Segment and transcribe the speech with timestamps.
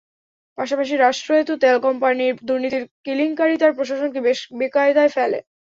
[0.57, 5.39] পাশাপাশি রাষ্ট্রায়ত্ত তেল কোম্পানির দুর্নীতির কেলেঙ্কারি তাঁর প্রশাসনকে বেশ বেকায়দায় ফেলে।